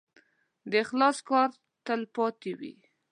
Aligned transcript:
د 0.71 0.73
اخلاص 0.83 1.17
کار 1.29 1.49
تل 1.85 2.01
پاتې 2.15 2.51
وي. 2.59 2.73